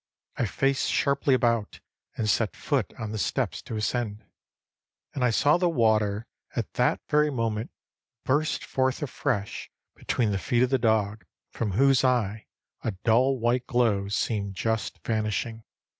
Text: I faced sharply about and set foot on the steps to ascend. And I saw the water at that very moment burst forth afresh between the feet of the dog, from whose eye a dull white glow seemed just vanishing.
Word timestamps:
I 0.35 0.47
faced 0.47 0.89
sharply 0.89 1.35
about 1.35 1.79
and 2.17 2.27
set 2.27 2.55
foot 2.55 2.91
on 2.97 3.11
the 3.11 3.19
steps 3.19 3.61
to 3.61 3.75
ascend. 3.75 4.25
And 5.13 5.23
I 5.23 5.29
saw 5.29 5.57
the 5.57 5.69
water 5.69 6.25
at 6.55 6.73
that 6.73 7.01
very 7.07 7.29
moment 7.29 7.69
burst 8.25 8.65
forth 8.65 9.03
afresh 9.03 9.69
between 9.95 10.31
the 10.31 10.39
feet 10.39 10.63
of 10.63 10.71
the 10.71 10.79
dog, 10.79 11.23
from 11.51 11.73
whose 11.73 12.03
eye 12.03 12.47
a 12.83 12.93
dull 13.03 13.37
white 13.37 13.67
glow 13.67 14.07
seemed 14.07 14.55
just 14.55 14.97
vanishing. 15.05 15.65